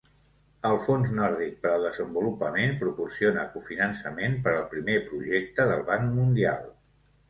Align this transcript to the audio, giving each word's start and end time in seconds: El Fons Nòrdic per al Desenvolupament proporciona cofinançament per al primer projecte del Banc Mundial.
El 0.69 0.77
Fons 0.85 1.11
Nòrdic 1.19 1.59
per 1.65 1.73
al 1.73 1.85
Desenvolupament 1.89 2.75
proporciona 2.81 3.47
cofinançament 3.55 4.43
per 4.49 4.57
al 4.59 4.69
primer 4.77 5.01
projecte 5.15 5.73
del 5.75 5.91
Banc 5.95 6.15
Mundial. 6.23 6.71